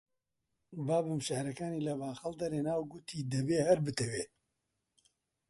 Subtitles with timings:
[0.87, 4.23] بابم شیعرەکانی لە باخەڵ دەرێنا، گوتی: دەبێ هەر بتەوێ